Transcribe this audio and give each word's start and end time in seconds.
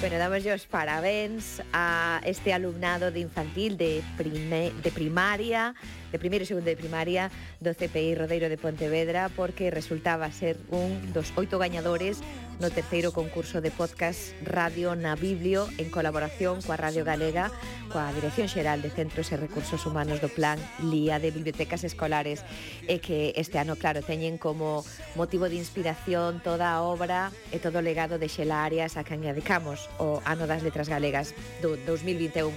Bueno, 0.00 0.16
damos 0.16 0.46
os 0.48 0.64
parabéns 0.64 1.60
a 1.76 2.24
este 2.24 2.56
alumnado 2.56 3.12
de 3.12 3.20
infantil 3.20 3.76
de, 3.76 4.00
de 4.16 4.90
primaria, 4.96 5.74
de 6.12 6.18
primeiro 6.18 6.42
e 6.44 6.50
segundo 6.50 6.66
de 6.66 6.76
primaria 6.76 7.30
do 7.62 7.72
CPI 7.72 8.18
Rodeiro 8.18 8.50
de 8.50 8.58
Pontevedra 8.58 9.30
porque 9.32 9.70
resultaba 9.70 10.30
ser 10.34 10.58
un 10.74 11.14
dos 11.14 11.30
oito 11.38 11.58
gañadores 11.58 12.20
no 12.60 12.68
terceiro 12.68 13.08
concurso 13.16 13.64
de 13.64 13.72
podcast 13.72 14.36
Radio 14.44 14.92
na 14.92 15.16
Biblio 15.16 15.64
en 15.80 15.88
colaboración 15.88 16.60
coa 16.60 16.76
Radio 16.76 17.08
Galega 17.08 17.48
coa 17.88 18.12
Dirección 18.12 18.52
Xeral 18.52 18.84
de 18.84 18.92
Centros 18.92 19.32
e 19.32 19.40
Recursos 19.40 19.88
Humanos 19.88 20.20
do 20.20 20.28
Plan 20.28 20.60
LIA 20.84 21.16
de 21.18 21.32
Bibliotecas 21.32 21.88
Escolares 21.88 22.44
e 22.84 23.00
que 23.00 23.32
este 23.40 23.56
ano, 23.56 23.80
claro, 23.80 24.04
teñen 24.04 24.36
como 24.36 24.84
motivo 25.16 25.48
de 25.48 25.56
inspiración 25.56 26.44
toda 26.44 26.70
a 26.70 26.84
obra 26.84 27.32
e 27.48 27.58
todo 27.58 27.80
o 27.80 27.84
legado 27.84 28.20
de 28.20 28.28
Xela 28.28 28.62
Arias 28.62 29.00
a 29.00 29.08
quen 29.08 29.24
dedicamos 29.24 29.88
o 29.96 30.20
ano 30.28 30.44
das 30.44 30.60
letras 30.60 30.92
galegas 30.92 31.32
do 31.64 31.80
2021 31.88 32.52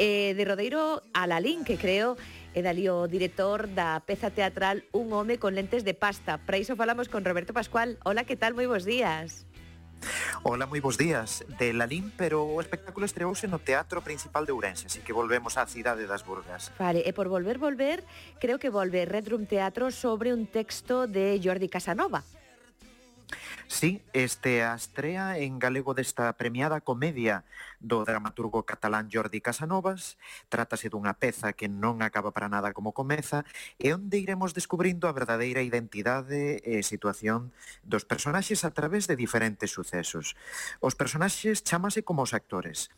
eh, 0.00 0.32
de 0.32 0.42
Rodeiro 0.48 1.04
a 1.12 1.28
Lalín, 1.28 1.68
que 1.68 1.76
creo 1.76 2.16
E 2.54 2.62
dali 2.62 2.86
o 2.86 3.10
director 3.10 3.66
da 3.66 3.98
peza 4.06 4.30
teatral 4.30 4.86
Un 4.94 5.10
home 5.10 5.42
con 5.42 5.58
lentes 5.58 5.82
de 5.82 5.92
pasta. 5.92 6.38
Para 6.38 6.62
iso 6.62 6.78
falamos 6.78 7.10
con 7.10 7.26
Roberto 7.26 7.50
Pascual. 7.50 7.98
Hola, 8.06 8.22
que 8.22 8.38
tal? 8.38 8.54
Moi 8.54 8.70
bons 8.70 8.86
días. 8.86 9.42
Hola, 10.46 10.70
moi 10.70 10.78
bons 10.78 10.94
días. 10.94 11.42
De 11.58 11.74
Lalín, 11.74 12.14
pero 12.14 12.46
o 12.46 12.62
espectáculo 12.62 13.06
estreouse 13.10 13.50
no 13.50 13.58
Teatro 13.58 14.06
Principal 14.06 14.46
de 14.46 14.54
Ourense, 14.54 14.86
así 14.86 15.02
que 15.02 15.10
volvemos 15.10 15.58
á 15.58 15.66
cidade 15.66 16.06
das 16.06 16.22
Burgas. 16.22 16.70
Vale, 16.78 17.02
e 17.02 17.10
por 17.10 17.26
volver, 17.26 17.58
volver, 17.58 18.06
creo 18.38 18.62
que 18.62 18.70
volve 18.70 19.02
Red 19.02 19.34
Room 19.34 19.50
Teatro 19.50 19.90
sobre 19.90 20.30
un 20.30 20.46
texto 20.46 21.10
de 21.10 21.40
Jordi 21.42 21.66
Casanova. 21.66 22.22
Sí, 23.66 24.02
este 24.12 24.62
a 24.62 24.74
estrea 24.74 25.38
en 25.38 25.58
galego 25.58 25.94
desta 25.94 26.30
premiada 26.36 26.84
comedia 26.84 27.48
do 27.80 28.04
dramaturgo 28.04 28.68
catalán 28.68 29.08
Jordi 29.08 29.40
Casanovas. 29.40 30.20
Trátase 30.52 30.92
dunha 30.92 31.16
peza 31.16 31.56
que 31.56 31.66
non 31.66 32.04
acaba 32.04 32.30
para 32.36 32.52
nada 32.52 32.76
como 32.76 32.92
comeza 32.92 33.48
e 33.80 33.96
onde 33.96 34.20
iremos 34.20 34.52
descubrindo 34.52 35.08
a 35.08 35.16
verdadeira 35.16 35.64
identidade 35.64 36.60
e 36.60 36.84
situación 36.84 37.56
dos 37.82 38.04
personaxes 38.04 38.68
a 38.68 38.70
través 38.76 39.08
de 39.08 39.16
diferentes 39.16 39.72
sucesos. 39.72 40.36
Os 40.84 40.92
personaxes 40.92 41.64
chamase 41.64 42.04
como 42.04 42.22
os 42.22 42.36
actores. 42.36 42.92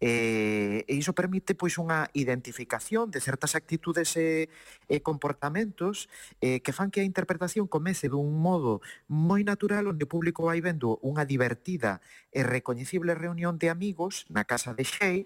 E, 0.00 0.84
e 0.86 0.92
iso 0.94 1.16
permite 1.16 1.56
pois 1.56 1.80
unha 1.80 2.12
identificación 2.12 3.08
de 3.08 3.20
certas 3.20 3.56
actitudes 3.56 4.16
e, 4.20 4.52
e 4.86 5.00
comportamentos 5.00 6.12
eh, 6.44 6.60
que 6.60 6.76
fan 6.76 6.92
que 6.92 7.00
a 7.00 7.08
interpretación 7.08 7.64
comece 7.66 8.12
dun 8.12 8.28
modo 8.36 8.84
moi 9.08 9.40
natural 9.40 9.88
onde 9.88 10.04
o 10.04 10.12
público 10.12 10.48
vai 10.48 10.60
vendo 10.60 11.00
unha 11.00 11.24
divertida 11.24 12.04
e 12.32 12.44
recoñecible 12.44 13.16
reunión 13.16 13.56
de 13.56 13.72
amigos 13.72 14.28
na 14.28 14.44
casa 14.44 14.76
de 14.76 14.84
Xei 14.84 15.24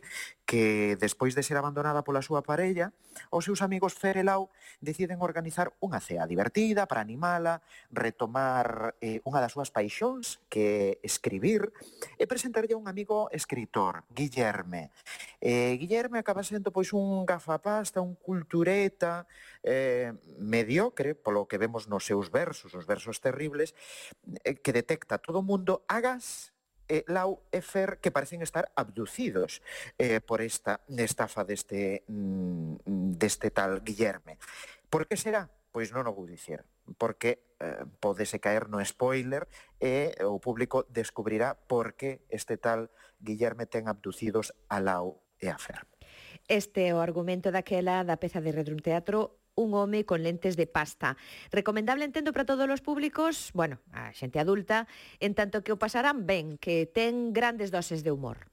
que 0.51 0.97
despois 0.99 1.39
de 1.39 1.47
ser 1.47 1.55
abandonada 1.63 2.03
pola 2.03 2.27
súa 2.27 2.43
parella, 2.43 2.91
os 3.31 3.47
seus 3.47 3.63
amigos 3.63 3.95
Fer 3.95 4.19
e 4.19 4.27
Lau 4.27 4.51
deciden 4.83 5.23
organizar 5.23 5.71
unha 5.79 6.03
cea 6.03 6.27
divertida 6.27 6.91
para 6.91 6.99
animala, 6.99 7.63
retomar 7.95 8.99
eh, 8.99 9.23
unha 9.23 9.39
das 9.39 9.55
súas 9.55 9.71
paixóns, 9.71 10.43
que 10.51 10.99
é 10.99 11.07
escribir, 11.07 11.71
e 12.19 12.27
presentarlle 12.27 12.75
a 12.75 12.83
un 12.83 12.91
amigo 12.91 13.31
escritor, 13.31 14.03
Guille 14.11 14.40
Guillerme. 14.41 14.91
Eh, 15.41 15.77
Guillerme 15.79 16.19
acaba 16.19 16.43
sendo 16.43 16.73
pois 16.73 16.93
un 16.93 17.27
gafapasta, 17.29 18.01
un 18.01 18.17
cultureta 18.17 19.29
eh, 19.63 20.13
mediocre, 20.41 21.15
polo 21.15 21.45
que 21.45 21.61
vemos 21.61 21.89
nos 21.89 22.09
seus 22.09 22.33
versos, 22.33 22.73
os 22.73 22.89
versos 22.89 23.21
terribles, 23.21 23.77
eh, 24.45 24.57
que 24.57 24.73
detecta 24.73 25.21
todo 25.21 25.41
o 25.41 25.47
mundo 25.47 25.85
agas 25.89 26.57
eh, 26.89 27.05
Lau 27.07 27.45
e 27.53 27.61
Fer 27.61 28.01
que 28.01 28.09
parecen 28.09 28.41
estar 28.41 28.73
abducidos 28.73 29.61
eh, 30.01 30.25
por 30.25 30.41
esta 30.41 30.81
estafa 30.89 31.45
deste, 31.45 32.05
mm, 32.09 33.21
deste 33.21 33.53
tal 33.53 33.85
Guillerme. 33.85 34.41
Por 34.89 35.05
que 35.05 35.21
será? 35.21 35.53
pois 35.71 35.95
non 35.95 36.07
o 36.07 36.15
vou 36.15 36.27
dicir, 36.27 36.67
porque 36.99 37.47
eh, 37.63 37.87
podese 38.03 38.43
caer 38.43 38.67
no 38.67 38.83
spoiler 38.83 39.47
e 39.79 40.13
o 40.27 40.43
público 40.43 40.85
descubrirá 40.91 41.55
por 41.55 41.95
que 41.95 42.27
este 42.31 42.59
tal 42.59 42.91
Guillerme 43.23 43.67
ten 43.71 43.87
abducidos 43.87 44.53
a 44.69 44.83
Lau 44.83 45.23
e 45.39 45.49
a 45.49 45.59
Fer. 45.59 45.87
Este 46.51 46.91
é 46.91 46.93
o 46.95 47.03
argumento 47.03 47.55
daquela 47.55 48.03
da 48.03 48.19
peza 48.19 48.43
de 48.43 48.51
Redrum 48.51 48.83
Teatro 48.83 49.41
un 49.55 49.75
home 49.75 50.05
con 50.05 50.23
lentes 50.23 50.57
de 50.57 50.67
pasta. 50.67 51.17
Recomendable, 51.53 52.05
entendo, 52.05 52.33
para 52.33 52.47
todos 52.47 52.69
os 52.69 52.81
públicos, 52.81 53.51
bueno, 53.53 53.79
a 53.93 54.11
xente 54.17 54.41
adulta, 54.41 54.89
en 55.21 55.37
tanto 55.37 55.63
que 55.63 55.73
o 55.75 55.79
pasarán 55.79 56.27
ben, 56.27 56.57
que 56.57 56.89
ten 56.89 57.37
grandes 57.37 57.71
doses 57.71 58.03
de 58.03 58.11
humor. 58.11 58.50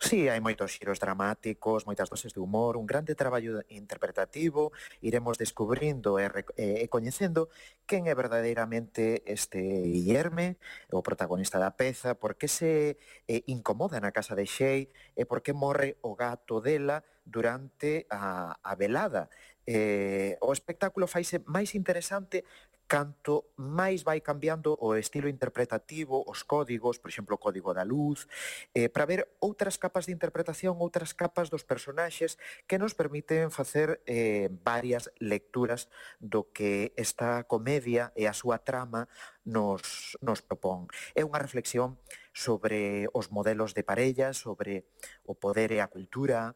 Sí, 0.00 0.28
hai 0.28 0.40
moitos 0.40 0.74
xiros 0.74 1.00
dramáticos, 1.00 1.86
moitas 1.86 2.10
doses 2.10 2.32
de 2.32 2.40
humor, 2.40 2.76
un 2.76 2.86
grande 2.86 3.14
traballo 3.14 3.62
interpretativo, 3.70 4.72
iremos 5.00 5.38
descubrindo 5.38 6.18
e, 6.20 6.30
e 6.56 6.86
coñecendo 6.88 7.48
quen 7.88 8.06
é 8.06 8.14
verdadeiramente 8.14 9.22
este 9.26 9.60
Guillerme, 9.60 10.56
o 10.92 11.02
protagonista 11.02 11.58
da 11.58 11.76
peza, 11.76 12.16
por 12.16 12.36
que 12.36 12.48
se 12.48 12.96
eh, 13.28 13.42
incomoda 13.46 14.00
na 14.00 14.12
casa 14.12 14.34
de 14.36 14.46
Xei 14.46 14.92
e 15.16 15.22
por 15.24 15.40
que 15.40 15.52
morre 15.52 15.96
o 16.00 16.16
gato 16.16 16.60
dela 16.60 17.04
durante 17.24 18.06
a, 18.10 18.56
a 18.62 18.72
velada 18.74 19.30
eh, 19.66 20.36
o 20.40 20.52
espectáculo 20.52 21.06
faise 21.08 21.40
máis 21.48 21.74
interesante 21.74 22.44
canto 22.86 23.50
máis 23.56 24.04
vai 24.04 24.20
cambiando 24.20 24.76
o 24.76 24.94
estilo 24.94 25.28
interpretativo, 25.28 26.22
os 26.26 26.44
códigos, 26.44 27.00
por 27.00 27.10
exemplo, 27.10 27.36
o 27.36 27.40
código 27.40 27.72
da 27.72 27.82
luz, 27.82 28.28
eh, 28.76 28.88
para 28.88 29.08
ver 29.08 29.20
outras 29.40 29.80
capas 29.80 30.06
de 30.06 30.12
interpretación, 30.12 30.76
outras 30.76 31.16
capas 31.16 31.48
dos 31.48 31.64
personaxes 31.64 32.36
que 32.68 32.76
nos 32.76 32.92
permiten 32.92 33.48
facer 33.48 34.04
eh, 34.04 34.52
varias 34.62 35.08
lecturas 35.18 35.88
do 36.20 36.52
que 36.52 36.92
esta 36.96 37.44
comedia 37.48 38.12
e 38.16 38.28
a 38.28 38.36
súa 38.36 38.60
trama 38.60 39.08
nos, 39.48 40.16
nos 40.20 40.44
propón. 40.44 40.88
É 41.16 41.24
unha 41.24 41.40
reflexión 41.40 41.96
sobre 42.36 43.08
os 43.14 43.30
modelos 43.32 43.72
de 43.72 43.86
parella, 43.86 44.36
sobre 44.36 44.84
o 45.24 45.38
poder 45.38 45.72
e 45.72 45.80
a 45.80 45.88
cultura, 45.88 46.52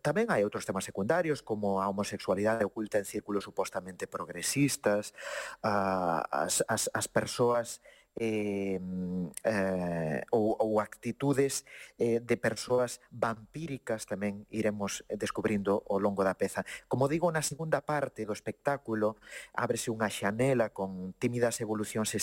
Tamén 0.00 0.32
hai 0.32 0.40
outros 0.42 0.64
temas 0.64 0.88
secundarios 0.88 1.44
como 1.44 1.84
a 1.84 1.88
homosexualidade 1.88 2.64
oculta 2.64 2.96
en 2.96 3.04
círculos 3.04 3.44
supostamente 3.44 4.08
progresistas, 4.08 5.12
as, 5.62 6.64
as, 6.64 6.88
as 6.90 7.06
persoas 7.12 7.84
eh, 8.16 8.80
eh, 9.44 10.22
ou, 10.30 10.56
ou 10.58 10.80
actitudes 10.80 11.64
eh, 11.98 12.20
de 12.20 12.36
persoas 12.36 13.00
vampíricas 13.12 14.04
tamén 14.08 14.44
iremos 14.50 15.06
descubrindo 15.08 15.84
ao 15.86 16.02
longo 16.02 16.26
da 16.26 16.34
peza. 16.34 16.66
Como 16.90 17.06
digo, 17.06 17.30
na 17.30 17.44
segunda 17.44 17.80
parte 17.84 18.26
do 18.26 18.34
espectáculo 18.34 19.20
ábrese 19.54 19.94
unha 19.94 20.10
xanela 20.10 20.74
con 20.74 21.14
tímidas 21.22 21.62
evolucións 21.62 22.16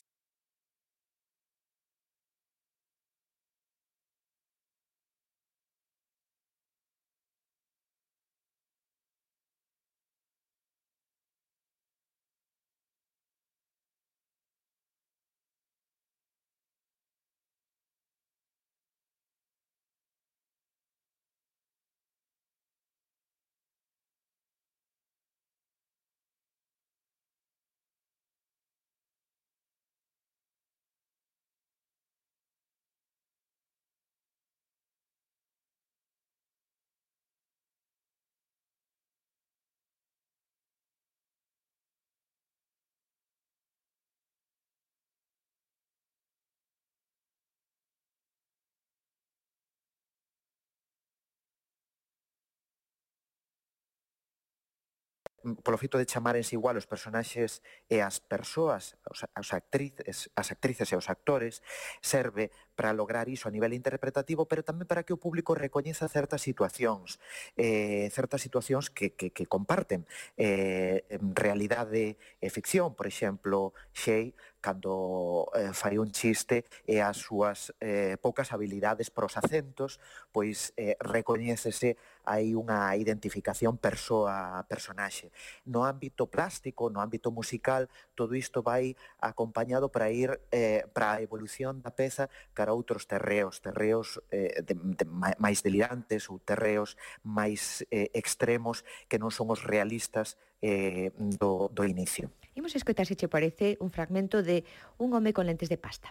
polo 55.56 55.78
feito 55.78 55.96
de 55.96 56.10
chamárense 56.10 56.58
igual 56.58 56.76
os 56.76 56.90
personaxes 56.90 57.62
e 57.88 58.02
as 58.02 58.20
persoas, 58.20 58.98
os, 59.08 59.24
as 59.32 59.54
actrices, 59.54 60.28
as 60.36 60.52
actrices 60.52 60.92
e 60.92 60.96
os 60.96 61.08
actores, 61.08 61.62
serve 62.02 62.52
para 62.78 62.94
lograr 62.94 63.26
iso 63.28 63.50
a 63.50 63.52
nivel 63.52 63.74
interpretativo, 63.74 64.46
pero 64.46 64.62
tamén 64.62 64.86
para 64.86 65.02
que 65.02 65.18
o 65.18 65.20
público 65.20 65.58
recoñeza 65.58 66.06
certas 66.06 66.46
situacións, 66.46 67.18
eh, 67.58 68.06
certas 68.14 68.46
situacións 68.46 68.94
que, 68.94 69.18
que, 69.18 69.34
que 69.34 69.50
comparten 69.50 70.06
eh, 70.38 71.02
realidade 71.34 72.22
e 72.38 72.48
ficción, 72.54 72.94
por 72.94 73.10
exemplo, 73.10 73.74
Xei 73.98 74.38
cando 74.62 75.50
eh, 75.56 75.72
fai 75.72 75.98
un 75.98 76.12
chiste 76.12 76.66
e 76.84 77.00
as 77.00 77.18
súas 77.18 77.72
eh, 77.80 78.18
poucas 78.20 78.52
habilidades 78.52 79.08
para 79.08 79.30
os 79.30 79.38
acentos, 79.38 80.02
pois 80.36 80.74
eh, 80.76 81.00
recoñécese 81.00 81.96
hai 82.28 82.52
unha 82.52 82.92
identificación 83.00 83.80
persoa 83.80 84.60
a 84.60 84.68
personaxe. 84.68 85.32
No 85.64 85.88
ámbito 85.88 86.28
plástico, 86.28 86.92
no 86.92 87.00
ámbito 87.00 87.32
musical, 87.32 87.88
todo 88.20 88.36
isto 88.36 88.60
vai 88.60 89.00
acompañado 89.24 89.88
para 89.88 90.12
ir 90.12 90.36
eh, 90.52 90.84
para 90.92 91.16
a 91.16 91.24
evolución 91.24 91.80
da 91.80 91.96
peza 91.96 92.28
cara 92.52 92.67
a 92.68 92.76
outros 92.76 93.08
terreos, 93.08 93.64
terreos 93.64 94.20
eh, 94.32 94.62
de, 94.62 94.76
de, 94.76 95.06
máis 95.40 95.64
delirantes 95.64 96.28
ou 96.28 96.38
terreos 96.44 97.00
máis 97.24 97.88
eh, 97.90 98.12
extremos 98.14 98.84
que 99.08 99.18
non 99.18 99.32
son 99.32 99.50
os 99.50 99.64
realistas 99.64 100.36
eh, 100.62 101.12
do, 101.18 101.72
do 101.72 101.84
inicio. 101.88 102.30
Imos 102.58 102.76
escoitar 102.76 103.06
se 103.06 103.16
che 103.16 103.32
parece 103.32 103.78
un 103.80 103.90
fragmento 103.94 104.42
de 104.42 104.66
Un 104.98 105.14
home 105.14 105.34
con 105.34 105.46
lentes 105.46 105.70
de 105.70 105.78
pasta. 105.78 106.10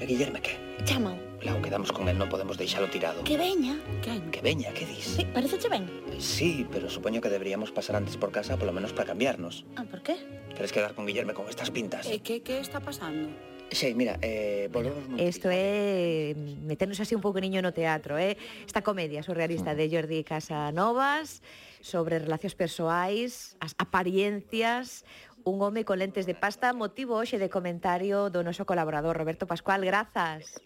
Eh, 0.00 0.04
e 0.04 0.06
Guillerme, 0.06 0.40
que? 0.40 0.56
Chamao. 0.84 1.18
Claro, 1.40 1.60
quedamos 1.60 1.92
con 1.92 2.08
él, 2.08 2.16
non 2.16 2.28
podemos 2.32 2.56
deixalo 2.56 2.88
tirado. 2.88 3.20
Que 3.24 3.36
veña. 3.36 3.76
Quen? 4.00 4.32
Que 4.32 4.40
veña, 4.40 4.72
que 4.72 4.88
dis? 4.88 5.20
Sí, 5.20 5.24
parece 5.28 5.60
che 5.60 5.68
ben. 5.68 5.88
Sí, 6.16 6.64
pero 6.72 6.88
supoño 6.88 7.20
que 7.20 7.28
deberíamos 7.28 7.72
pasar 7.72 7.96
antes 7.96 8.16
por 8.16 8.32
casa, 8.32 8.56
polo 8.56 8.72
menos 8.72 8.92
para 8.92 9.12
cambiarnos. 9.12 9.64
Ah, 9.76 9.84
por 9.84 10.00
qué? 10.00 10.16
Queres 10.56 10.72
quedar 10.72 10.94
con 10.94 11.04
Guillerme 11.04 11.34
con 11.34 11.48
estas 11.48 11.68
pintas? 11.68 12.08
E 12.08 12.16
eh, 12.16 12.20
que, 12.24 12.40
que 12.40 12.60
está 12.60 12.80
pasando? 12.80 13.28
Sí, 13.70 13.94
mira, 13.94 14.18
eh, 14.20 14.68
volvemos 14.72 15.06
moito. 15.06 15.22
Isto 15.22 15.46
é 15.46 16.34
meternos 16.66 16.98
así 16.98 17.14
un 17.14 17.22
pouco 17.22 17.38
niño 17.38 17.62
no 17.62 17.70
teatro, 17.70 18.18
eh? 18.18 18.34
Esta 18.66 18.82
comedia 18.82 19.22
surrealista 19.22 19.78
de 19.78 19.86
Jordi 19.86 20.26
Casanovas 20.26 21.38
sobre 21.78 22.18
relacións 22.18 22.58
persoais, 22.58 23.54
as 23.62 23.78
apariencias, 23.78 25.06
un 25.46 25.62
home 25.62 25.86
con 25.86 26.02
lentes 26.02 26.26
de 26.26 26.34
pasta, 26.34 26.74
motivo 26.74 27.14
hoxe 27.16 27.38
de 27.38 27.48
comentario 27.48 28.28
do 28.28 28.42
noso 28.42 28.66
colaborador 28.66 29.14
Roberto 29.16 29.46
Pascual, 29.46 29.86
grazas. 29.86 30.58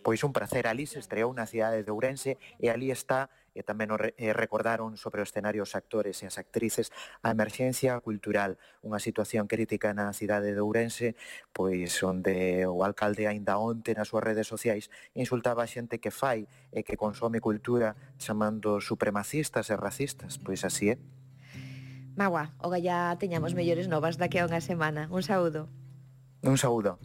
Pois 0.00 0.22
un 0.24 0.32
prazer, 0.32 0.66
ali 0.66 0.86
se 0.86 0.98
estreou 0.98 1.32
na 1.34 1.46
cidade 1.46 1.82
de 1.82 1.90
Ourense 1.90 2.38
e 2.58 2.70
ali 2.70 2.90
está 2.90 3.28
e 3.52 3.60
tamén 3.60 3.92
o 3.92 4.00
recordaron 4.00 4.96
sobre 4.96 5.20
o 5.20 5.26
escenario 5.28 5.60
os 5.64 5.76
actores 5.76 6.24
e 6.24 6.28
as 6.28 6.40
actrices 6.40 6.88
a 7.20 7.28
emerxencia 7.32 8.00
cultural, 8.00 8.56
unha 8.80 8.96
situación 8.96 9.44
crítica 9.44 9.92
na 9.92 10.08
cidade 10.16 10.56
de 10.56 10.62
Ourense, 10.64 11.14
pois 11.52 11.92
onde 12.00 12.64
o 12.64 12.80
alcalde 12.80 13.28
aínda 13.28 13.60
onte 13.60 13.92
nas 13.92 14.08
súas 14.08 14.24
redes 14.24 14.48
sociais 14.48 14.88
insultaba 15.12 15.64
a 15.64 15.70
xente 15.70 16.00
que 16.00 16.08
fai 16.08 16.48
e 16.72 16.80
que 16.80 16.96
consome 16.96 17.44
cultura 17.44 17.92
chamando 18.16 18.80
supremacistas 18.80 19.68
e 19.68 19.76
racistas, 19.76 20.40
pois 20.40 20.64
así 20.64 20.96
é. 20.96 20.96
Magua, 22.16 22.52
o 22.60 22.68
ya 22.76 23.16
teñamos 23.16 23.56
mellores 23.56 23.88
novas 23.88 24.20
daqui 24.20 24.36
a 24.36 24.44
unha 24.44 24.60
semana. 24.60 25.08
Un 25.08 25.24
saúdo. 25.24 25.68
Un 26.44 26.60
saúdo. 26.60 27.00